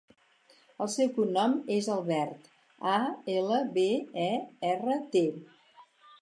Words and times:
El 0.85 0.87
seu 0.93 1.11
cognom 1.17 1.53
és 1.75 1.89
Albert: 1.95 2.47
a, 2.93 2.97
ela, 3.35 3.61
be, 3.77 3.87
e, 4.25 4.29
erra, 4.73 4.99
te. 5.17 5.25